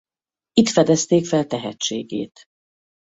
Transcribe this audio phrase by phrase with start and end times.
[0.53, 2.43] Itt fedezték fel tehetségét.